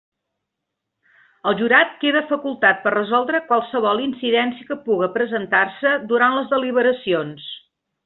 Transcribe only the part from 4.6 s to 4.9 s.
que